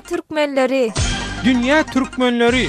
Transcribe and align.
türkmenleri 0.00 0.90
Dünya 1.44 1.86
türkmenleri 1.86 2.66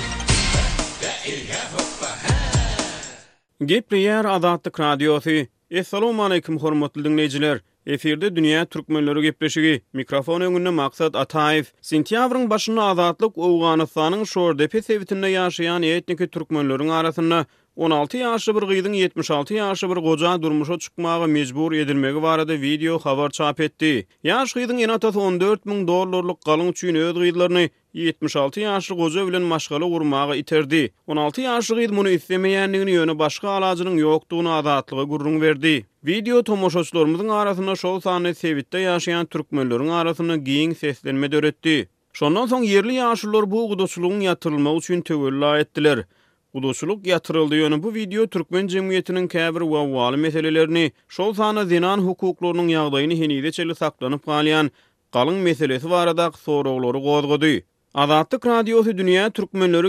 Gepli 3.65 3.99
yer 3.99 4.25
adatlık 4.25 4.79
radyosu 4.79 5.29
Esselamu 5.71 6.23
aleyküm 6.23 6.59
hormatlı 6.59 7.03
dinleyiciler 7.03 7.59
Efirde 7.85 8.35
Dünya 8.35 8.65
Türkmenleri 8.65 9.21
gepleşigi 9.21 9.81
mikrofon 9.93 10.41
öňünde 10.41 10.69
maksat 10.69 11.15
Ataev 11.15 11.63
sentýabryň 11.81 12.49
başyna 12.49 12.83
azatlyk 12.83 13.37
Owganystanyň 13.37 14.25
şor 14.25 14.57
depe 14.59 14.81
sewitinde 14.81 15.27
ýaşaýan 15.29 15.85
etniki 15.85 16.23
türkmenleriň 16.27 16.91
arasynda 16.91 17.45
16 17.75 18.15
ýaşly 18.17 18.53
bir 18.55 18.63
gyzyň 18.69 18.93
76 18.97 19.53
ýaşly 19.53 19.87
bir 19.91 19.99
goca 20.03 20.29
durmuşa 20.43 20.75
çykmagy 20.83 21.25
mezbur 21.31 21.73
edilmegi 21.75 22.21
barada 22.23 22.53
video 22.61 22.99
habar 22.99 23.29
çap 23.29 23.59
etdi. 23.65 23.89
Ýaş 24.23 24.53
gyzyň 24.59 24.79
en 24.85 24.89
14 24.93 25.15
14000 25.17 25.81
dollarlyk 25.87 26.39
galyň 26.47 26.69
üçin 26.71 26.95
öz 26.95 27.17
gyzlaryny 27.19 27.67
76 27.93 28.61
ýaşly 28.63 28.95
goca 29.01 29.25
bilen 29.27 29.41
maşgala 29.41 29.85
urmagy 29.85 30.39
iterdi. 30.39 30.93
16 31.07 31.41
ýaşly 31.41 31.81
gyz 31.87 31.91
muny 31.91 32.15
isleýändigini 32.15 32.95
ýöne 32.95 33.17
başga 33.19 33.51
alajynyň 33.59 33.99
ýokdugyny 34.05 34.51
adatlygy 34.61 35.03
gurrun 35.11 35.41
berdi. 35.41 35.75
Video 36.03 36.43
tomoşaçylarymyzyň 36.43 37.29
arasynda 37.41 37.75
şol 37.75 37.99
sany 37.99 38.33
sevitte 38.35 38.77
ýaşaýan 38.87 39.27
türkmenleriň 39.27 39.91
arasyny 39.99 40.35
giyin 40.47 40.73
seslenme 40.73 41.31
döretdi. 41.31 41.87
Şondan 42.13 42.47
soň 42.47 42.65
yerli 42.71 42.95
ýaşullar 43.03 43.51
bu 43.51 43.67
gudoçlugyň 43.75 44.29
ýatyrylmagy 44.31 44.77
üçin 44.85 45.01
töwelä 45.01 45.59
etdiler. 45.65 46.07
Buluşuluk 46.55 47.07
yatırıldı 47.07 47.55
yönü 47.55 47.83
bu 47.83 47.93
video 47.93 48.27
Türkmen 48.29 48.67
cemiyetinin 48.71 49.25
kəbir 49.31 49.63
və 49.67 49.79
vali 49.93 50.17
meselelerini, 50.23 50.85
şol 51.15 51.33
sana 51.35 51.65
zinan 51.67 51.97
hukuklarının 52.05 52.67
yağdayını 52.71 53.13
henide 53.19 53.51
çeli 53.57 53.75
saklanıp 53.75 54.23
qalayan 54.29 54.69
qalın 55.11 55.35
meselesi 55.47 55.89
var 55.89 56.07
adak 56.07 56.37
soru 56.39 56.69
oğluru 56.69 56.99
qozgudu. 57.03 57.51
Azatlık 57.93 58.45
radiyosu 58.45 58.97
dünya 58.97 59.27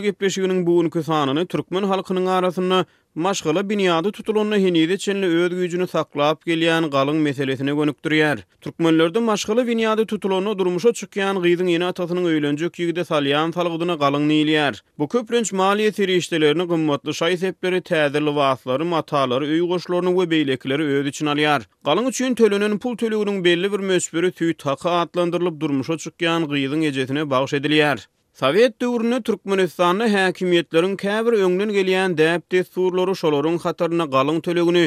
gepleşiginin 0.03 0.67
bu 0.67 0.78
unku 0.78 1.03
sanını 1.03 1.47
Türkmen 1.47 1.83
halkının 1.83 2.27
arasını 2.27 2.84
Maşgala 3.17 3.70
binyada 3.70 4.12
tutulunu 4.12 4.55
henide 4.55 4.97
çenli 4.98 5.27
öz 5.27 5.50
gücünü 5.61 5.86
saklap 5.92 6.47
gelýän 6.47 6.86
qalın 6.95 7.17
meselesine 7.27 7.70
gönükdirýär. 7.70 8.39
Türkmenlerde 8.61 9.19
maşgala 9.19 9.62
binyada 9.69 10.05
tutulunu 10.11 10.53
durmuşa 10.58 10.89
çykýan 11.00 11.41
gyýdyň 11.47 11.70
yeni 11.75 11.84
atasynyň 11.89 12.27
öýlenjek 12.33 12.77
ýigide 12.83 13.05
salýan 13.12 13.55
salgydyna 13.56 13.92
galyň 14.03 14.25
niýilýär. 14.33 14.81
Bu 14.98 15.08
köprünç 15.14 15.53
maliýe 15.62 15.92
terişdelerini 16.00 16.69
gymmatly 16.75 17.11
şaýsepleri, 17.23 17.81
täzeli 17.91 18.33
wagtlary, 18.41 18.84
matalary, 18.92 19.45
öý 19.56 19.64
goşlaryny 19.73 20.12
we 20.20 20.25
beýlekleri 20.34 20.83
öz 20.98 21.06
üçin 21.14 21.27
alýar. 21.33 21.62
Galyň 21.91 22.08
üçin 22.12 22.34
tölenen 22.42 22.78
pul 22.78 22.97
tölegüniň 23.05 23.41
belli 23.45 23.73
bir 23.73 23.80
mösbüri 23.92 24.33
tüy 24.33 24.55
taka 24.67 25.01
atlandyrylyp 25.01 25.61
durmuşa 25.64 25.92
çykýan 26.06 26.45
gyýdyň 26.53 26.84
ejetine 26.92 27.30
bagyş 27.30 27.53
edilýär. 27.62 28.08
Sovet 28.41 28.75
döwründe 28.83 29.19
Türkmenistanyň 29.25 30.09
häkimetleriň 30.15 30.97
käbir 31.01 31.33
öňden 31.45 31.70
gelýän 31.77 32.17
däpde 32.20 32.61
surlary 32.67 33.15
şolaryň 33.20 33.55
hatyryna 33.65 34.05
galyň 34.17 34.41
tölegini 34.48 34.83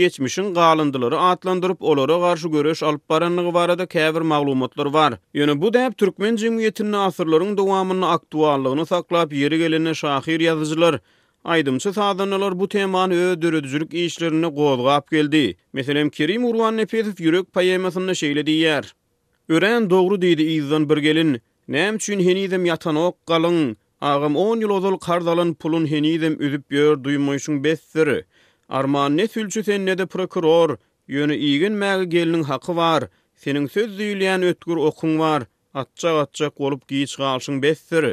geçmişin 0.00 0.52
galındıları 0.54 1.18
atlandırıp 1.30 1.82
olara 1.92 2.16
qarşı 2.24 2.48
görüş 2.52 2.82
alıp 2.90 3.08
baranlığı 3.10 3.48
varada 3.56 3.84
kəvir 3.94 4.20
mağlumatlar 4.32 4.86
var. 4.98 5.12
Yönü 5.40 5.56
bu 5.62 5.68
dəb 5.78 5.92
Türkmen 6.02 6.36
cümiyyətinin 6.44 6.92
asırların 7.00 7.56
devamının 7.58 8.02
aktuallığını 8.12 8.86
saklap 8.92 9.32
yeri 9.40 9.56
gelinə 9.64 9.94
şahir 9.94 10.40
yazıcılar. 10.46 11.00
Aydımçı 11.44 11.92
sadanalar 11.92 12.60
bu 12.60 12.68
temanı 12.68 13.14
ö 13.14 13.34
işlerini 13.90 14.54
qolga 14.54 14.90
ap 14.94 15.10
geldi. 15.10 15.56
Meselem 15.72 16.10
Kerim 16.10 16.44
Urvan 16.44 16.76
Nefesif 16.76 17.20
yürek 17.20 17.52
payemasını 17.52 18.16
şeyle 18.16 18.46
diyer. 18.46 18.94
Ören 19.48 19.90
doğru 19.90 20.22
deydi 20.22 20.42
izdan 20.42 20.88
bir 20.90 20.96
gelin. 20.96 21.40
Näm 21.72 21.94
üçin 21.96 22.20
henidem 22.20 22.64
yatan 22.66 22.96
ok 22.98 23.14
galyň? 23.30 23.70
Agam 24.06 24.34
10 24.40 24.60
ýyl 24.60 24.72
ozal 24.76 24.96
gardalan 25.06 25.52
pulun 25.54 25.86
henidem 25.88 26.34
üzüp 26.46 26.68
ýör 26.76 26.98
duýmuşyň 27.04 27.62
bessir. 27.64 28.10
Armaň 28.68 29.16
ne 29.16 29.26
tülçü 29.26 29.62
sen 29.64 29.86
ne 29.86 29.94
de 29.98 30.04
prokuror, 30.06 30.74
ýöne 31.08 31.32
iýgin 31.38 31.72
mäge 31.84 32.04
geliniň 32.16 32.44
haqy 32.50 32.76
bar. 32.80 33.06
Seniň 33.44 33.70
söz 33.76 33.88
diýilýän 34.02 34.44
ötkür 34.50 34.82
okuň 34.90 35.14
bar. 35.22 35.48
Atçaq 35.84 36.20
atçaq 36.26 36.52
bolup 36.60 36.84
giýiş 36.92 37.16
galşyň 37.22 37.62
bessir. 37.64 38.10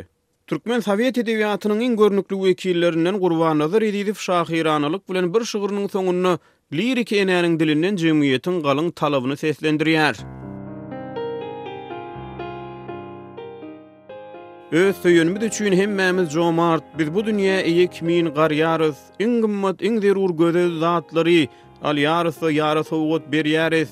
Türkmen 0.47 0.79
Sowet 0.87 1.17
edebiýatynyň 1.17 1.83
iň 1.89 1.99
görnükli 2.01 2.35
wekillerinden 2.47 3.19
Gurban 3.19 3.59
Nazar 3.59 3.81
Edidiw 3.81 4.19
bilen 5.09 5.33
bir 5.33 5.43
şygyrynyň 5.51 5.89
soňuny 5.97 6.37
lirik 6.73 7.11
enäniň 7.11 7.59
dilinden 7.59 7.95
jemgyýetiň 8.07 8.63
galyň 8.63 8.91
talabyny 8.95 9.33
seslendirýär. 9.47 10.38
Öz 14.72 15.06
mü 15.06 15.40
üçin 15.41 15.72
hemmämiz 15.72 16.30
jomart, 16.30 16.84
biz 16.97 17.09
bu 17.16 17.19
dünýä 17.28 17.56
iýi 17.69 17.85
kimin 17.94 18.28
garýarys, 18.38 18.97
iň 19.25 19.31
gymmat, 19.41 19.81
iň 19.90 19.96
zerur 20.03 20.30
gözü 20.41 20.66
zatlary 20.84 21.47
alýarysy 21.81 22.46
ýara 22.57 22.84
sowgat 22.90 23.24
berýäris. 23.34 23.90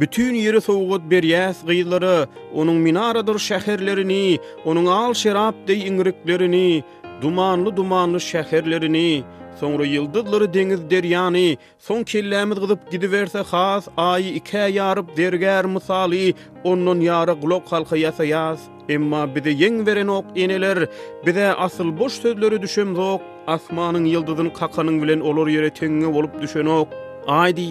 Bütün 0.00 0.34
ýeri 0.40 0.58
sowgat 0.66 1.06
berýäs 1.12 1.60
gyýlary, 1.68 2.26
onuň 2.62 2.78
minaradyr 2.88 3.38
şäherlerini, 3.48 4.20
onuň 4.66 4.86
al 4.90 5.14
şerap 5.14 5.54
diýi 5.68 6.82
dumanly 7.22 7.76
dumanly 7.76 8.18
şäherlerini, 8.18 9.22
Sonra 9.60 9.84
yıldızları 9.84 10.54
deniz 10.54 10.90
deryani, 10.90 11.58
son 11.78 12.02
kellemiz 12.02 12.60
gızıp 12.60 12.90
gidi 12.92 13.12
verse 13.12 13.42
khas 13.42 13.88
ayi 13.96 14.32
ike 14.34 14.58
yarıp 14.58 15.16
dergar 15.16 15.64
misali 15.64 16.34
onun 16.64 17.00
yarı 17.00 17.32
glok 17.42 17.72
halkı 17.72 17.98
yasa 17.98 18.24
yas 18.24 18.60
emma 18.88 19.34
bize 19.34 19.50
yeng 19.50 19.86
veren 19.88 20.08
ok 20.08 20.24
ineler 20.34 20.88
Bize 21.26 21.46
asıl 21.54 21.98
boş 21.98 22.12
sözleri 22.12 22.62
düşem 22.62 22.96
zok 22.96 23.20
asmanın 23.46 24.04
yıldızın 24.04 24.48
kakanın 24.50 25.02
vilen 25.02 25.20
olur 25.20 25.48
yere 25.48 25.70
tenge 25.70 26.06
olup 26.06 26.42
düşen 26.42 26.66
ok 26.66 26.88
Ay 27.28 27.56
di 27.56 27.62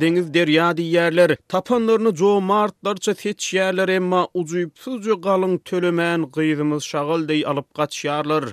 deniz 0.00 0.34
der, 0.34 0.48
yerler, 0.78 1.36
tapanlarını 1.48 2.14
co 2.14 2.40
martlarca 2.40 3.14
seç 3.14 3.54
yerler, 3.54 3.88
emma 3.88 4.28
ucuyup 4.34 4.78
sızca 4.78 5.20
kalın 5.20 5.58
tölemän 5.58 6.30
qizimiz 6.30 6.82
şagaldy 6.82 7.28
dey 7.28 7.46
alıp 7.46 7.66
yerler. 8.04 8.44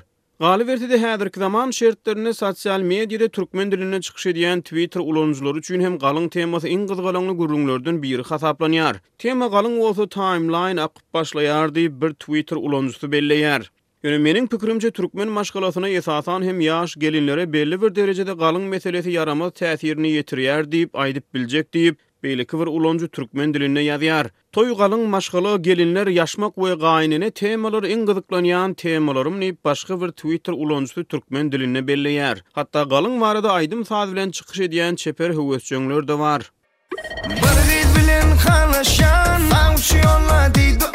de 0.41 0.97
hədir 1.00 1.29
ki 1.29 1.40
zaman 1.40 1.72
şertlerini 1.72 2.34
sosial 2.34 2.79
mediada 2.81 3.28
türkmen 3.28 3.72
diline 3.72 4.01
çykyş 4.01 4.25
edýän 4.25 4.62
Twitter 4.62 5.00
ulanyjylary 5.01 5.57
üçin 5.57 5.81
hem 5.81 5.96
galyň 5.97 6.29
temasy 6.29 6.68
iň 6.68 6.88
gyzgalanly 6.88 7.31
gurrunlardan 7.38 8.01
biri 8.03 8.22
hasaplanýar. 8.22 8.95
Tema 9.18 9.45
galyň 9.47 9.79
bolsa 9.79 10.07
timeline 10.09 10.81
akyp 10.81 11.03
başlaýardy 11.13 12.01
bir 12.01 12.09
Twitter 12.13 12.57
ulanyjysy 12.57 13.06
belleýär. 13.07 13.63
Yönü 14.03 14.19
menin 14.19 14.47
pikirimce 14.47 14.91
Türkmen 14.91 15.28
maşgalasına 15.28 15.88
yasasan 15.88 16.44
hem 16.44 16.59
yaş 16.62 16.95
gelinlere 16.95 17.53
belli 17.53 17.81
bir 17.81 17.95
derecede 17.95 18.38
qalın 18.38 18.62
meselesi 18.62 19.12
yaramaz 19.12 19.51
təsirini 19.51 20.07
yetiriyer 20.07 20.72
deyib 20.72 20.90
aydip 20.94 21.34
bilecek 21.34 21.74
deyip, 21.74 22.15
Beýleki 22.25 22.59
bir 22.59 22.68
ulanjy 22.80 23.08
türkmen 23.16 23.53
diline 23.53 23.81
ýazýar. 23.86 24.28
Toy 24.58 24.72
galyň 24.80 25.03
maşgala 25.13 25.52
gelinler 25.68 26.08
ýaşmak 26.13 26.53
we 26.63 26.72
gaýnyny 26.84 27.30
temalar 27.41 27.84
iň 27.90 28.02
gyzyklanýan 28.09 28.74
temalary 28.84 29.31
meni 29.36 29.50
başga 29.69 29.94
bir 30.03 30.09
Twitter 30.24 30.53
ulanjy 30.66 31.03
türkmen 31.13 31.46
diline 31.56 31.81
belleýär. 31.91 32.38
Hatda 32.59 32.80
galyň 32.96 33.13
warda 33.25 33.50
aýdym 33.59 33.81
saz 33.91 34.08
bilen 34.16 34.30
çykyş 34.40 34.59
edýän 34.69 34.96
çeper 35.06 35.30
hüwesçiler 35.38 36.08
de 36.08 36.19
bar. 36.25 36.41
Bir 37.30 37.38
bilen 37.96 38.30
ýolla 38.74 40.42
diýdi. 40.57 40.86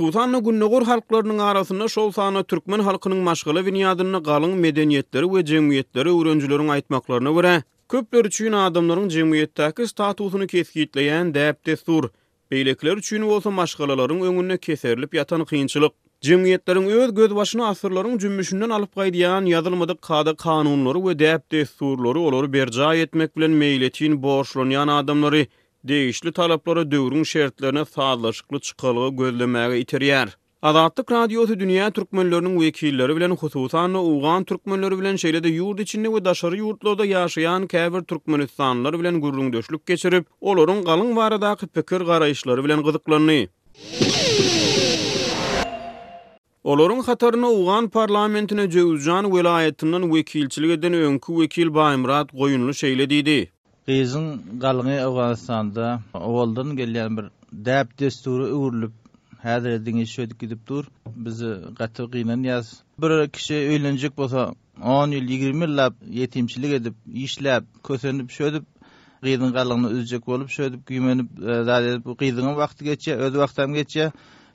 Sultanlı 0.00 0.38
Gunnogur 0.42 0.82
halklarının 0.82 1.38
arasında 1.38 1.88
şol 1.88 2.12
sana 2.12 2.42
Türkmen 2.42 2.78
halkının 2.80 3.16
maşgala 3.18 3.66
ve 3.66 3.72
niyadını 3.72 4.22
kalın 4.22 4.52
medeniyetleri 4.54 5.34
ve 5.34 5.44
cemiyetleri 5.44 6.08
öğrencilerin 6.20 6.68
aitmaklarını 6.68 7.38
vire. 7.38 7.62
Köpler 7.88 8.24
üçün 8.24 8.52
adamların 8.52 9.08
cemiyetteki 9.08 9.86
statusunu 9.86 10.46
keskitleyen 10.46 11.34
deyip 11.34 11.66
de 11.66 11.76
sur. 11.76 12.04
Beylekler 12.50 12.96
üçün 12.96 13.22
olsa 13.22 13.50
maşgılaların 13.50 14.20
önüne 14.20 14.58
keserlip 14.58 15.14
yatan 15.14 15.44
kıyınçılık. 15.44 15.92
Cemiyetlerin 16.20 16.86
öz 16.86 17.14
göz 17.14 17.34
başına 17.34 17.66
asırların 17.66 18.18
cümmüşünden 18.18 18.70
alıp 18.70 18.94
kaydiyan 18.94 19.44
yazılmadık 19.44 20.02
kada 20.02 20.34
kanunları 20.34 21.06
ve 21.06 21.18
deyip 21.18 21.52
de 21.52 21.64
surları 21.66 22.18
olur 22.20 22.52
berca 22.52 22.94
etmek 22.94 23.36
bilen 23.36 23.50
meyletin 23.50 24.22
borçlanyan 24.22 24.88
adamları. 24.88 25.46
değişli 25.84 26.32
talaplara 26.32 26.90
dövrün 26.90 27.22
şertlerine 27.22 27.80
saýlaşykly 27.80 28.60
çykalygy 28.60 29.16
gözlemäge 29.22 29.76
iterýär. 29.84 30.28
Adatlyk 30.62 31.12
radio 31.12 31.46
we 31.46 31.60
dünýä 31.64 31.86
türkmenläriniň 31.92 32.52
wekilleri 32.58 33.16
bilen 33.16 33.30
hususan 33.30 33.94
Uğan 33.94 34.44
türkmenleri 34.44 34.98
bilen 34.98 35.14
şeýlede 35.16 35.48
ýurt 35.48 35.82
içinde 35.82 36.08
we 36.08 36.24
daşary 36.24 36.56
ýurtlarda 36.60 37.04
ýaşaýan 37.06 37.66
käbir 37.68 38.00
türkmen 38.00 38.40
bilen 39.00 39.20
gurrun 39.20 39.52
döşlük 39.52 39.86
geçirip, 39.86 40.26
olorun 40.40 40.82
galyň 40.82 41.16
varadaki 41.16 41.66
pikir 41.66 42.00
garaýyşlary 42.10 42.64
bilen 42.64 42.80
gyzyklanýy. 42.80 43.46
Olorun 46.64 46.98
xatarına 46.98 47.50
uğan 47.50 47.88
parlamentine 47.88 48.70
cevizcan 48.70 49.36
velayetinden 49.36 50.14
vekilçilik 50.14 50.70
eden 50.70 50.92
önkü 50.92 51.40
vekil 51.40 51.74
Baimrat 51.74 52.28
Goyunlu 52.32 52.74
şeyle 52.74 53.10
Bizin 53.90 54.60
galyny 54.60 55.00
Awganistanda 55.06 55.86
owaldan 56.26 56.76
gelýän 56.78 57.16
bir 57.18 57.26
däp 57.68 57.88
desturu 58.02 58.44
öwrülip 58.56 58.94
häzir 59.46 59.70
edigi 59.78 60.02
şöýdük 60.10 60.38
gidip 60.42 60.62
dur. 60.68 60.84
Bizi 61.28 61.50
gatyp 61.80 62.12
gynan 62.12 62.44
ýaz. 62.50 62.66
Bir 63.04 63.14
kişi 63.38 63.54
öýlenjek 63.62 64.14
bolsa 64.20 64.44
10 64.92 65.10
ýyl 65.18 65.26
20 65.32 65.64
ýyl 65.64 65.92
ýetimçilik 66.20 66.76
edip 66.78 66.94
işläp 67.24 67.64
kösenip 67.90 68.30
şöýdüp 68.38 68.64
gyzyn 69.26 69.58
üzcək 69.58 69.92
üzjek 70.02 70.26
bolup 70.32 70.48
şöýdüp 70.58 70.82
güýmenip 70.84 71.28
e, 71.54 71.58
zat 71.70 72.04
bu 72.04 72.16
gyzynyň 72.22 72.54
wagty 72.60 73.12
öz 73.18 73.32
wagtam 73.42 73.72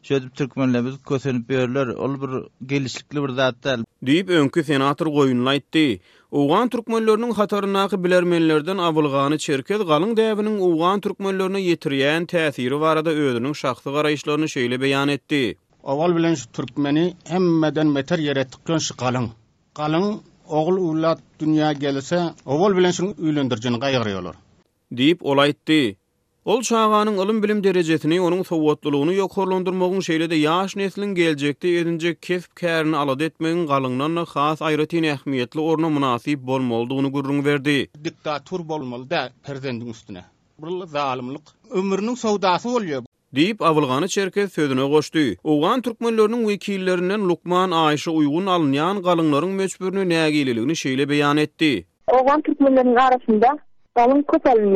Şöyüp 0.08 0.36
türkmenle 0.36 0.86
biz 0.86 0.96
kösenip 1.10 1.50
berler, 1.50 1.88
ol 2.04 2.14
bir 2.24 2.32
gelişlikli 2.70 3.24
bir 3.24 3.30
zat 3.40 3.56
däl. 3.68 3.80
Diýip 4.10 4.28
öňkü 4.40 4.64
senator 4.68 5.08
goýunla 5.18 5.50
aýtdy. 5.58 5.86
Owgan 6.42 6.70
türkmenläriniň 6.76 7.32
hatarına 7.40 7.86
ki 7.94 7.98
bilermenlerden 8.04 8.78
awulgany 8.90 9.38
çerkez 9.46 9.82
galyň 9.94 10.12
däwinin 10.22 10.56
owgan 10.68 11.00
türkmenlerine 11.08 11.60
ýetirýän 11.70 12.26
täsiri 12.36 12.78
barada 12.84 13.12
öýüniň 13.24 13.56
şahsy 13.64 13.90
garaýşlaryny 13.96 14.50
şeýle 14.56 14.78
beýan 14.86 15.10
etdi. 15.16 15.42
Awal 15.96 16.16
bilen 16.20 16.36
şu 16.44 16.52
türkmeni 16.60 17.08
hemmeden 17.34 17.88
meter 17.98 18.20
yere 18.28 18.44
tikýän 18.54 18.80
şu 18.90 18.94
galyň. 19.04 19.28
Galyň 19.82 20.08
oğul 20.60 20.78
uýlat 20.88 21.20
dünýä 21.42 21.74
gelse, 21.88 22.18
awal 22.46 22.78
bilen 22.82 22.92
şu 23.00 23.04
üýlendirjini 23.16 23.78
gaýgyrýarlar. 23.88 24.36
Diýip 25.02 25.20
olaýtdy. 25.36 25.86
Ol 26.46 26.62
çağanın 26.62 27.18
ılım 27.18 27.44
bilim 27.44 27.64
derecesini, 27.64 28.22
onun 28.22 28.44
sovvatlılığını 28.44 29.14
yokorlandırmağın 29.14 30.00
şeyle 30.00 30.30
de 30.30 30.36
yaş 30.36 30.76
neslin 30.76 31.16
gelecekte 31.16 31.70
edince 31.70 32.16
kesip 32.20 32.56
kerini 32.58 32.98
alad 32.98 33.20
etmeyin 33.20 33.68
kalınlarına 33.68 34.26
khas 34.26 34.62
ayrati 34.62 35.02
nehmiyetli 35.02 35.60
orna 35.60 35.90
münasib 35.90 36.48
bolmoldu 36.48 36.94
olduğunu 36.94 37.12
gurrun 37.12 37.46
verdi. 37.46 37.88
Diktatur 38.04 38.70
bolmoldu 38.70 39.10
da 39.10 39.30
perzendin 39.46 39.88
üstüne. 39.90 40.22
Burla 40.60 40.86
zalimlik. 40.86 41.42
Ömrünün 41.72 42.16
sovdası 42.16 42.70
oluyor. 42.70 43.04
Deyip 43.36 43.62
avulganı 43.62 44.08
çerkez 44.08 44.54
sözüne 44.54 44.90
koştu. 44.92 45.20
Oğan 45.44 45.82
Türkmenlörünün 45.82 46.48
vekillerinden 46.48 47.30
lukman 47.30 47.72
Ayşe 47.72 48.12
uygun 48.12 48.46
alınyan 48.46 49.04
kalınların 49.04 49.50
mecburini 49.50 50.10
nehmiyyini 50.10 50.76
şeyle 50.76 51.10
beyan 51.10 51.38
etti. 51.38 51.86
Oğan 52.12 52.42
Türkmenlörün 52.42 52.96
arasında 52.96 53.58
qalın 53.96 54.22
kalın 54.22 54.76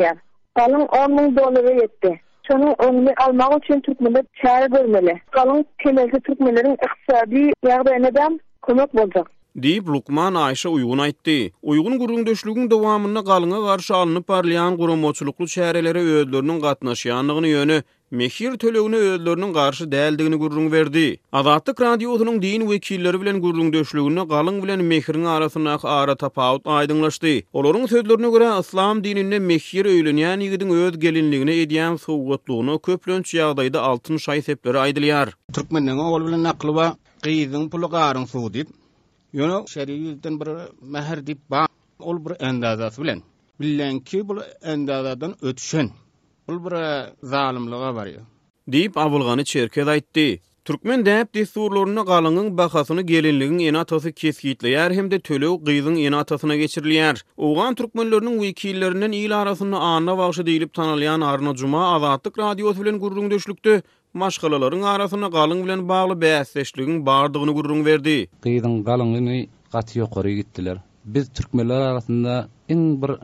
Kalın 0.60 0.86
10 1.18 1.18
bin 1.18 1.36
dolara 1.36 1.70
yetti. 1.70 2.20
Şunu 2.50 2.70
onu 2.72 3.10
almak 3.26 3.64
için 3.64 3.80
Türkmenler 3.80 4.24
çare 4.44 4.66
görmeli. 4.66 5.20
Kalın 5.30 5.66
kemelisi 5.82 6.20
Türkmenlerin 6.20 6.76
iktisadi 6.84 7.50
yerde 7.66 8.02
neden 8.02 8.40
konuk 8.62 8.94
bolcaq. 8.94 9.24
Deyip 9.56 9.88
Lukman 9.88 10.34
Ayşe 10.34 10.68
uygun 10.68 10.98
aýtdy. 10.98 11.50
Uygun 11.62 11.98
gurung 11.98 12.26
dowamyny 12.70 12.70
devamını 12.70 13.24
garşy 13.24 13.66
karşı 13.66 13.94
alını 13.94 14.22
parlayan 14.22 14.72
şäherlere 14.76 15.00
moçuluklu 15.00 15.46
çareleri 15.46 15.98
ödlörünün 15.98 17.48
yönü 17.48 17.82
mehir 18.18 18.54
tölegini 18.62 18.96
özlerinin 19.10 19.52
qarşı 19.54 19.84
dəldigini 19.92 20.36
gurrun 20.38 20.72
verdi. 20.72 21.18
Azatlık 21.32 21.80
radiyosunun 21.80 22.40
din 22.42 22.70
vekilleri 22.70 23.20
bilen 23.20 23.38
gurrun 23.40 23.72
döşlüğünü 23.72 24.24
qalın 24.28 24.62
bilen 24.62 24.84
mehirin 24.84 25.24
arasına 25.24 25.78
ara 25.82 26.14
tapaut 26.16 26.66
aydınlaşdı. 26.66 27.34
Olorun 27.52 27.86
sözlerine 27.86 28.30
göre 28.30 28.48
İslam 28.60 29.04
dininde 29.04 29.38
mehir 29.38 29.84
öylenyen 29.86 30.40
yigidin 30.40 30.70
öz 30.70 30.98
gelinliğine 30.98 31.60
ediyen 31.60 31.96
soğukatluğunu 31.96 32.78
köplönç 32.78 33.34
yağdayda 33.34 33.82
altın 33.82 34.16
şay 34.16 34.42
sepleri 34.42 34.78
aydılyar. 34.78 35.34
Türkmenin 35.52 35.98
oğul 35.98 36.26
bilen 36.26 36.44
aklı 36.44 36.74
va 36.74 36.96
pulu 37.70 37.90
qarın 37.90 38.24
soğu 38.24 38.54
dip. 38.54 38.68
Yonu 39.32 39.64
şeriyyizden 39.68 40.40
bir 40.40 40.48
mehir 40.82 41.26
dip 41.26 41.38
ba. 41.50 41.66
Ol 41.98 42.24
bir 42.26 42.42
endazası 42.46 43.02
bilen. 43.02 43.22
Bilen 43.60 44.00
ki 44.00 44.28
bu 44.28 44.40
endazadan 44.62 45.34
ötüşen. 45.42 45.90
Bul 46.50 46.64
bir 46.64 46.80
zalimlige 47.28 47.90
barýar. 47.98 48.22
Dip 48.72 48.96
awulgany 49.02 49.42
çerke 49.44 49.82
aýtdy. 49.84 50.24
Türkmen 50.68 51.04
däp 51.06 51.30
dessurlaryny 51.34 52.02
galanyň 52.08 52.48
bahasyny 52.58 53.00
gelinligin 53.10 53.58
ýene 53.66 53.78
atasy 53.80 54.10
kesgitleýär 54.22 54.94
hem 54.98 55.06
de 55.12 55.18
tölew 55.28 55.54
gyzyň 55.68 55.96
ýene 56.04 56.16
atasyna 56.18 56.56
geçirilýär. 56.60 57.22
Owgan 57.48 57.74
türkmenleriniň 57.80 58.34
wekillerinden 58.44 59.14
ýyl 59.20 59.34
arasyny 59.38 59.76
anyna 59.90 60.14
wagşy 60.20 60.44
diýilip 60.50 60.72
tanalýan 60.80 61.24
Arna 61.30 61.54
Juma 61.62 61.84
Azatlyk 61.94 62.38
radiosu 62.42 62.82
bilen 62.84 62.98
gurrun 63.04 63.30
döşlükde 63.30 63.80
maşgalalaryň 64.24 64.82
arasyna 64.94 65.26
galyň 65.38 65.64
bilen 65.66 65.86
bagly 65.88 66.16
bäsleşligiň 66.26 67.00
bardygyny 67.06 67.52
gurrun 67.60 67.86
berdi. 67.90 68.18
Gyzyň 68.48 68.78
galanyny 68.90 69.46
gaty 69.72 70.00
ýokary 70.02 70.34
gitdiler. 70.42 70.82
Biz 71.04 71.30
türkmenler 71.40 71.80
arasynda 71.94 72.38
iň 72.68 72.84
bir 73.02 73.14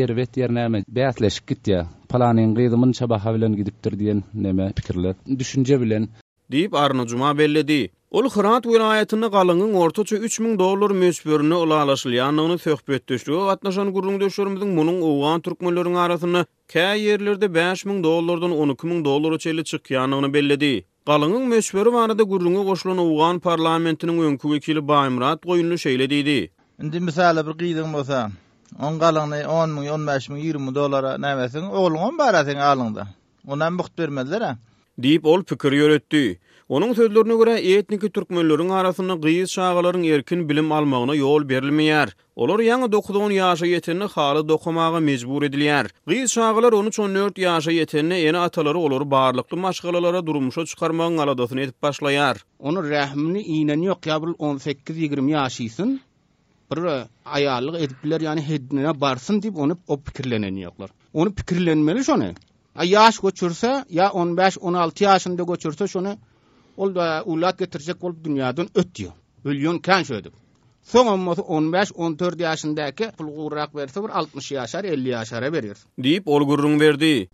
erwet 0.00 0.36
yername 0.40 0.78
beýatleşip 0.88 1.46
gitdi. 1.50 1.84
Palanyň 2.08 2.54
gyzymyň 2.56 2.92
çaba 2.98 3.18
bilen 3.34 3.56
gidipdir 3.56 3.92
diýen 4.00 4.20
näme 4.46 4.72
pikirli 4.78 5.12
düşünje 5.38 5.80
bilen 5.80 6.06
diýip 6.52 6.76
Arna 6.76 7.06
Juma 7.06 7.38
bellidi. 7.38 7.90
Ol 8.10 8.28
Hyrat 8.30 8.66
vilayatynyň 8.66 9.28
galyňyň 9.34 9.72
ortaça 9.82 10.16
3000 10.16 10.58
dollar 10.58 10.90
mesbörüne 10.90 11.54
ulalaşylýanyny 11.54 12.58
söhbet 12.58 13.08
düşdi. 13.08 13.32
Atnaşan 13.54 13.90
gurulmyň 13.92 14.20
döşürmizin 14.20 14.68
munyň 14.78 15.00
owgan 15.10 15.40
türkmenleriň 15.40 15.96
arasyny 16.04 16.44
kä 16.68 16.88
yerlerde 17.00 17.52
5000 17.54 18.04
dollardan 18.04 18.50
12000 18.60 19.04
dollara 19.04 19.38
çeli 19.38 19.60
çykýanyny 19.72 20.32
bellidi. 20.34 20.72
Galyňyň 21.06 21.46
mesbörü 21.54 21.92
barada 21.92 22.22
gurulmyň 22.22 22.64
goşlan 22.72 22.98
owgan 22.98 23.38
parlamentiniň 23.40 24.18
öňküwi 24.28 24.60
kili 24.60 24.80
Baýmurat 24.94 25.38
goýunly 25.48 25.74
şeýle 25.86 26.10
diýdi. 26.14 26.40
Indi 26.82 27.00
misal 27.00 27.46
bir 27.46 27.54
gyzyň 27.64 27.92
bolsa, 27.92 28.20
on 28.78 28.98
galany 28.98 29.42
10 29.44 29.70
mung 29.74 29.86
15 29.88 30.30
mung 30.30 30.40
20 30.40 30.74
dollara 30.74 31.16
näwesin 31.24 31.64
oglungam 31.78 32.16
barasyn 32.18 32.58
alyngda 32.70 33.06
ondan 33.48 33.76
bukt 33.78 33.92
bermezler 33.98 34.54
diip 35.02 35.24
ol 35.26 35.42
pikir 35.42 35.72
yöretdi 35.72 36.38
Onun 36.72 36.92
sözlerine 36.96 37.34
görä 37.36 37.54
etniki 37.60 38.08
türkmenleriň 38.16 38.70
arasynda 38.72 39.14
gyýyş 39.24 39.50
şaýgalaryň 39.58 40.04
erkin 40.16 40.44
bilim 40.48 40.70
almağına 40.72 41.16
ýol 41.18 41.42
berilmeýär 41.52 42.12
olar 42.44 42.60
yanı 42.64 42.86
ni 42.86 42.92
9 42.92 43.16
ýaşa 43.16 43.66
ýetenini 43.72 44.08
haly 44.14 44.48
dokumağa 44.48 45.00
mejbur 45.08 45.42
edilýär 45.48 45.90
gyýyş 46.10 46.32
şaýgalar 46.38 46.72
13-14 46.78 47.42
ýaşa 47.44 47.72
yetenini 47.74 48.14
ene 48.30 48.38
atalary 48.38 48.78
olur 48.78 49.04
bağırlıklı 49.10 49.56
maşgalalara 49.56 50.26
durmuşa 50.26 50.60
çykarmagyň 50.70 51.20
aladatyny 51.24 51.60
edip 51.62 51.76
başlaýar 51.82 52.36
onuň 52.68 52.90
rahmini 52.90 53.42
iňeni 53.58 53.86
ýok 53.92 54.08
ýa 54.08 54.16
18-20 54.38 55.36
ýaşysyn 55.36 55.88
bir 56.76 56.82
e, 56.86 57.04
ayarlyk 57.24 57.74
edipler, 57.74 58.20
yani 58.20 58.46
hedine 58.48 59.00
barsın 59.00 59.42
dip 59.42 59.56
onu 59.56 59.78
o 59.88 60.00
pikirlenen 60.00 60.54
ýoklar. 60.54 60.88
Onu 61.12 61.34
pikirlenmeli 61.34 62.04
şonu. 62.04 62.30
A 62.76 62.84
ýaş 62.84 63.20
goçursa, 63.20 63.84
ýa 63.90 64.06
15-16 64.08 65.04
ýaşynda 65.06 65.42
goçursa 65.42 65.86
şonu 65.86 66.16
ol 66.76 66.94
da 66.94 67.22
ulat 67.26 67.58
getirjek 67.58 68.02
bolup 68.02 68.26
dünýädän 68.26 68.68
ötdi. 68.74 69.10
Ölýön 69.44 69.78
kan 69.80 70.02
şöldi. 70.02 70.30
Soňam 70.84 71.28
15-14 71.28 71.92
ýaşyndaky 72.42 73.12
pul 73.16 73.28
gurrak 73.36 73.74
berse 73.76 74.02
bir 74.04 74.08
60 74.08 74.52
ýaşar, 74.52 74.86
50 74.86 75.08
ýaşara 75.14 75.48
berýär. 75.54 75.78
Diýip 76.02 76.22
ol 76.28 76.46
gurrun 76.46 76.80
berdi. 76.80 77.28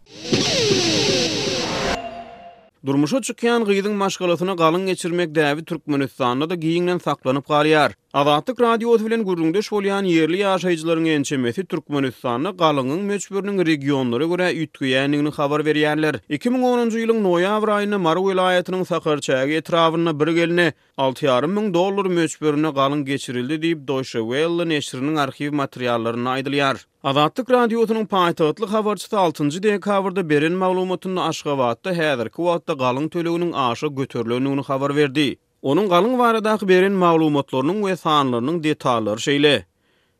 Durmuşa 2.86 3.22
çıkayan 3.22 3.64
gıydın 3.64 3.92
maşgalatına 3.92 4.56
kalın 4.56 4.86
geçirmek 4.86 5.34
devi 5.34 5.64
Türkmenistan'da 5.64 6.50
da 6.50 6.54
giyinle 6.54 6.98
saklanıp 6.98 7.48
kalıyar. 7.48 7.92
Azatlyk 8.14 8.60
radio 8.60 8.96
telewizion 8.98 9.24
gurulunda 9.28 9.60
şolyan 9.66 10.04
yerli 10.10 10.38
ýaşaýjylaryň 10.42 11.08
ençemesi 11.16 11.64
Türkmenistanyň 11.72 12.54
galyňyň 12.62 13.00
möçbürnüň 13.10 13.58
regionlary 13.68 14.24
görä 14.32 14.46
ýetgiýändigini 14.60 15.32
habar 15.38 15.60
berýärler. 15.66 16.14
2010-njy 16.38 17.02
ýylyň 17.02 17.18
noýabr 17.26 17.68
aýyna 17.74 17.98
Maru 18.06 18.22
welaýatynyň 18.30 18.86
Saqarçaýa 18.92 19.58
etrawyny 19.60 20.14
bir 20.22 20.30
gelini 20.38 20.66
6,5 21.04 21.46
ming 21.58 21.68
dollar 21.74 22.08
möçbürnüň 22.20 22.72
galyň 22.80 23.04
geçirildi 23.10 23.58
diýip 23.66 23.80
Doşa 23.92 24.20
Welle 24.30 24.64
neşriniň 24.72 25.20
arhiw 25.26 25.50
materiallaryna 25.62 26.28
aýdylýar. 26.38 26.76
Azatlyk 27.12 27.50
radiosynyň 27.58 28.06
paýtagatly 28.16 28.70
habarçysy 28.72 29.16
6-njy 29.26 29.62
dekabrda 29.68 30.24
berilen 30.32 30.56
maglumatyny 30.64 31.20
Aşgabatda 31.30 31.92
häzirki 32.00 32.40
wagtda 32.48 32.72
galyň 32.86 33.12
töleginiň 33.18 33.52
aşy 33.68 33.92
göterilýändigini 34.00 34.64
habar 34.72 34.96
berdi. 35.02 35.28
Onun 35.62 35.88
qalın 35.88 36.18
varidaki 36.18 36.68
berin 36.68 36.94
məlumatların 37.00 37.78
vəsani 37.82 38.30
lərinin 38.34 38.62
detalları 38.64 39.20
şeyli. 39.20 39.66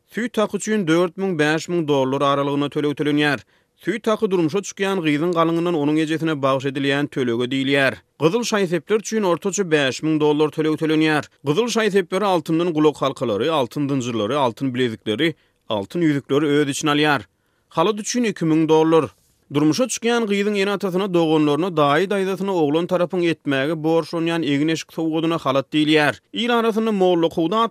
Süitak 0.07 0.55
üçün 0.55 0.85
4000-5000 0.89 1.87
dollar 1.87 2.21
aralığına 2.21 2.65
tələ 2.67 2.89
ödənilir. 2.93 3.39
Süitakı 3.85 4.27
durmuşa 4.31 4.61
çıxıyan 4.67 4.99
qızın 5.05 5.31
qalınından 5.37 5.75
onun 5.81 5.95
yecətinə 6.01 6.35
bağış 6.41 6.65
edilən 6.71 7.07
tələgə 7.15 7.47
deyilir. 7.53 7.93
Qızıl 8.19 8.43
şayfetlər 8.51 8.99
üçün 9.05 9.23
ortucu 9.29 9.67
5000 9.71 10.19
dollar 10.19 10.49
tələ 10.57 10.73
ödənilir. 10.75 11.29
Qızıl 11.47 11.67
şayfetləri 11.77 12.25
altından 12.33 12.73
qulaq 12.75 12.99
halqaları, 13.05 13.47
altın 13.53 13.87
zürləri, 13.89 14.35
altın 14.35 14.73
bilezikləri, 14.75 15.31
altın 15.69 16.01
yüldükləri 16.03 16.51
ödədişinə 16.57 16.91
aliər. 16.97 17.21
Qalad 17.77 17.99
üçün 18.03 18.23
2000 18.33 18.67
dollar 18.69 19.13
Durmuşa 19.53 19.87
çıkayan 19.87 20.25
gıyıdın 20.27 20.55
en 20.55 20.67
atasına 20.67 21.13
doğunlarına 21.13 21.77
dahi 21.77 22.09
daydasına 22.09 22.53
oğlan 22.55 22.87
tarafın 22.87 23.21
etmeğe 23.21 23.83
borçlanyan 23.83 24.43
egin 24.43 24.67
eşik 24.67 24.93
soğuduna 24.93 25.37
halat 25.37 25.73
değil 25.73 25.87
yer. 25.87 26.21
İl 26.33 26.59
arasında 26.59 26.91
moğullu 26.91 27.29
kuda 27.29 27.63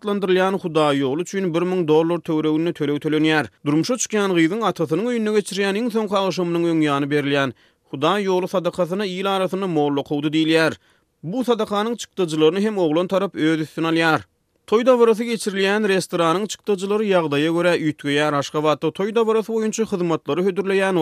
huda 0.66 0.94
yolu 0.94 1.22
için 1.22 1.54
1000 1.54 1.88
dolar 1.88 2.18
tövrevini 2.18 2.72
tölev 2.72 2.98
tölön 2.98 3.46
Durmuşa 3.66 3.96
çıkayan 3.96 4.34
gıyıdın 4.34 4.60
atasının 4.60 5.06
önüne 5.06 5.32
geçiriyan 5.32 5.88
son 5.88 6.06
kağışımının 6.08 6.64
ön 6.64 6.80
yanı 6.80 7.10
berliyan. 7.10 7.54
Huda 7.90 8.18
yolu 8.18 8.48
sadakasına 8.48 9.04
il 9.06 9.36
arasında 9.36 9.66
moğullu 9.66 10.04
kuda 10.04 10.32
değil 10.32 10.72
Bu 11.22 11.44
sadakanın 11.44 11.96
çıktıcılarını 11.96 12.60
hem 12.60 12.78
oğlan 12.78 13.06
tarap 13.06 13.34
öğüdüsün 13.36 13.82
alyar. 13.82 14.22
Toyda 14.68 14.94
varası 15.00 15.24
geçirilýän 15.24 15.84
restoranyň 15.90 16.42
çıktıcıları 16.52 17.04
ýagdaýa 17.04 17.52
görä 17.58 17.70
ütgeye 17.90 18.24
araşka 18.24 18.60
Toy 18.80 18.92
Toyda 18.98 19.20
boýunça 19.28 19.52
oyuncu 19.54 19.86
hızımatları 19.92 20.42
hüdürleyen 20.44 20.94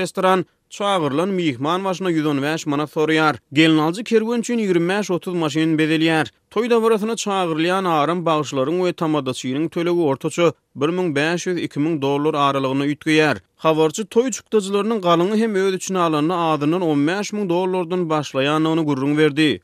restoran 0.00 0.44
çağırılan 0.70 1.28
mihman 1.28 1.84
başına 1.84 2.10
115 2.10 2.66
manat 2.66 2.90
soruyar. 2.90 3.36
Gelin 3.52 3.78
alcı 3.78 4.04
kervin 4.04 4.40
için 4.40 4.58
25-30 4.58 5.36
maşinin 5.36 5.78
bedeliyar. 5.78 6.30
Toyda 6.50 6.82
varasına 6.82 7.16
çağırılayan 7.16 7.84
ağırın 7.84 8.26
bağışların 8.26 8.84
ve 8.84 8.92
tamada 8.92 9.32
çiğinin 9.34 9.66
ortaçı 9.70 9.90
ortaça 9.90 10.52
1500-2000 10.76 12.02
dolar 12.02 12.34
aralığını 12.34 12.86
ütgeyar. 12.86 13.38
Havarcı 13.56 14.06
toy 14.06 14.30
çıktıcılarının 14.30 15.00
kalını 15.00 15.36
hem 15.36 15.56
üçün 15.68 15.94
alanına 15.94 16.50
adının 16.52 16.80
15000 16.80 17.48
dolar 17.48 17.72
dolar 17.90 17.90
dolar 17.90 18.24
dolar 18.64 18.82
gurrun 18.84 19.16
dolar 19.18 19.60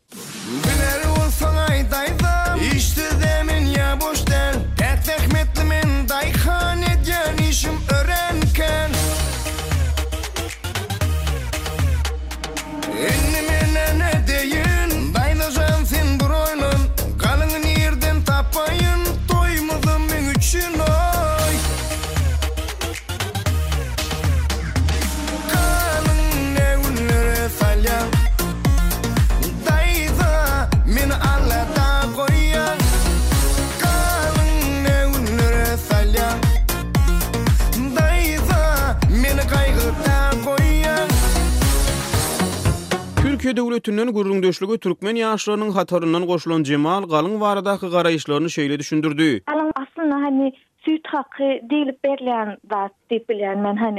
Türkiye 43.50 43.66
devletinden 43.66 44.12
gurrundöşlüğü 44.12 44.78
Türkmen 44.78 45.14
yaşlarının 45.16 45.70
hatarından 45.70 46.62
Cemal 46.62 47.02
Galın 47.08 47.40
varadaki 47.40 47.90
karayışlarını 47.90 48.50
şöyle 48.50 48.78
düşündürdü. 48.78 49.44
Galın 49.44 49.72
aslında 49.76 50.14
hani 50.14 50.52
süt 50.84 51.00
hakkı 51.08 51.42
değil 51.42 51.86
hani 52.28 53.98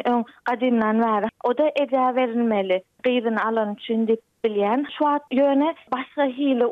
O 1.44 1.58
da 1.58 1.72
eda 1.84 2.16
verilmeli. 2.16 2.84
Gıyrın 3.04 3.36
alın 3.36 3.74
için 3.74 4.08
deyip 4.08 4.22
bilen. 4.46 4.86
Şu 4.98 5.06
an 5.08 5.20
yöne 5.32 5.76
başka 5.94 6.24
hile 6.24 6.66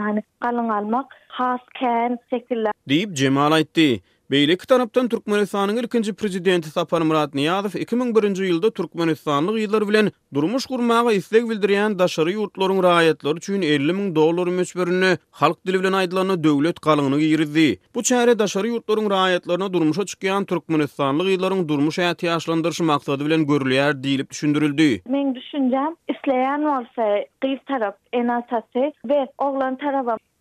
hani 0.00 0.22
almak 0.44 1.16
şekiller. 2.30 2.72
Cemal 3.12 3.52
Beylik 4.30 4.68
tarapdan 4.68 5.08
Türkmenistanın 5.08 5.76
ilkinci 5.76 6.14
prezidenti 6.14 6.70
prezidenti 6.72 7.04
Murat 7.08 7.34
Niyazov 7.34 7.80
2001-nji 7.80 8.42
ýylda 8.50 8.68
Türkmenistanlyklar 8.74 9.88
bilen 9.88 10.10
durmuş 10.34 10.66
gurmağa 10.66 11.12
istek 11.12 11.42
isleg 11.42 11.62
daşarı 11.62 11.98
daşary 11.98 12.30
ýurtlaryň 12.34 12.80
raýatlary 12.86 13.36
üçin 13.40 13.62
50 13.62 13.92
min 13.92 14.14
dollar 14.14 14.46
möçberini 14.58 15.18
halk 15.40 15.66
dili 15.66 15.80
bilen 15.80 15.92
aýdylan 16.02 16.36
döwlet 16.44 16.80
karagyna 16.80 17.76
Bu 17.94 18.00
çährede 18.08 18.38
daşary 18.38 18.68
ýurtlaryň 18.70 19.06
raýatlaryna 19.16 19.72
durmuşa 19.72 20.02
çykýan 20.02 20.46
Türkmenistanlyklar 20.46 21.26
ýylynyň 21.30 21.68
durmuş 21.68 21.98
häýatyny 21.98 22.28
ýaşlandyrmak 22.34 22.86
maksady 22.92 23.24
bilen 23.26 23.46
görüler 23.46 23.92
diýlip 23.94 24.30
düşündirildi. 24.30 25.02
Men 25.08 25.34
düşünjem, 25.34 25.92
isleyän 26.08 26.62
bolsa, 26.70 27.04
gyz 27.40 27.58
tap, 27.66 27.96
ene 28.12 28.42
we 29.02 29.26
oglan 29.38 29.78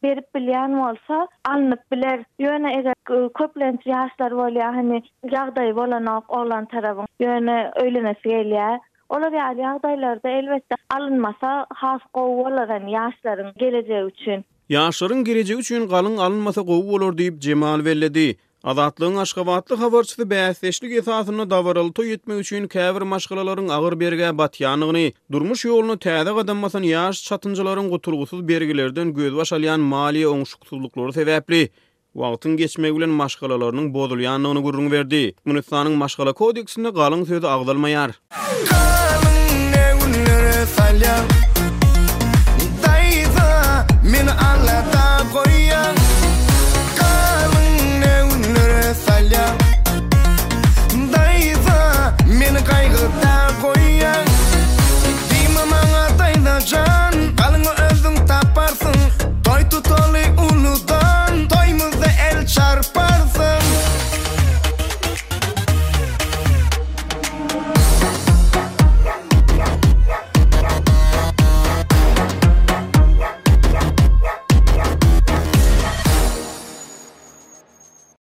berip 0.03 0.27
bilýän 0.35 0.75
bolsa, 0.79 1.17
alnyp 1.53 1.81
biler. 1.93 2.19
Ýöne 2.45 2.71
eger 2.79 2.93
köplenç 3.39 3.83
ýaşlar 3.91 4.31
bolýa, 4.41 4.69
hani 4.77 4.99
ýagdaý 5.31 5.73
bolanok 5.79 6.29
oglan 6.39 6.67
tarapyň, 6.73 7.07
ýöne 7.25 7.57
öýlene 7.83 8.13
sigelýä. 8.23 8.69
Olar 9.15 9.33
ýaly 9.39 9.61
ýagdaýlarda 9.67 10.29
elbetde 10.39 10.75
alınmasa, 10.97 11.53
has 11.83 12.01
gowy 12.17 12.35
bolar 12.43 12.69
hem 12.75 12.87
ýaşlaryň 12.95 13.51
geljegi 13.63 13.97
üçin. 14.11 14.45
Ýaşlaryň 14.77 15.23
geljegi 15.31 15.55
üçin 15.63 15.87
galyň 15.95 16.19
alınmasa 16.27 16.61
gowy 16.71 16.91
bolar 16.93 17.11
diýip 17.21 17.41
Cemal 17.47 17.83
welledi. 17.89 18.27
Azatlygyň 18.63 19.15
Aşgabatly 19.21 19.75
habarçysy 19.81 20.21
bäsleşlik 20.29 20.91
esasyny 20.99 21.43
dawarlyto 21.49 22.03
ýetmek 22.03 22.41
üçin 22.43 22.65
käbir 22.73 23.05
maşgalalaryň 23.13 23.69
agyr 23.75 23.95
berge 24.01 24.31
batýanygyny, 24.41 25.13
durmuş 25.31 25.63
ýolyny 25.69 25.95
täze 26.05 26.33
gadanmasan 26.39 26.83
ýaş 26.89 27.21
çatynjylaryň 27.29 27.87
guturgusuz 27.93 28.43
bergilerden 28.47 29.13
göz 29.13 29.35
baş 29.39 29.53
alýan 29.57 29.79
maliýe 29.93 30.27
oňşukluklary 30.33 31.11
sebäpli 31.19 31.61
wagtyň 32.23 32.55
geçmegi 32.63 32.97
bilen 32.99 33.09
maşgalalarynyň 33.21 33.93
bodulýanlygyny 33.95 34.91
verdi. 34.91 34.91
berdi. 34.97 35.21
Munusanyň 35.45 35.95
maşgala 36.03 36.33
kodeksinde 36.33 36.89
sözü 37.31 37.47
ağdalmayar. 37.47 38.09
agdalmaýar. 40.79 41.48